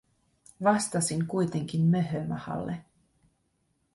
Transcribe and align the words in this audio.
Vastasin 0.63 1.27
kuitenkin 1.27 1.81
möhömahalle: 1.91 2.83